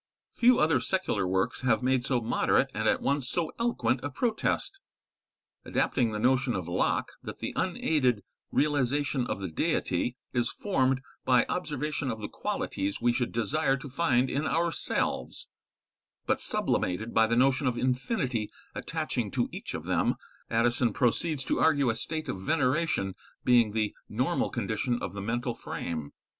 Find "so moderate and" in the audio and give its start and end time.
2.07-2.89